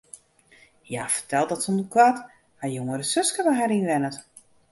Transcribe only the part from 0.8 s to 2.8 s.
Hja fertelt dat sûnt koart har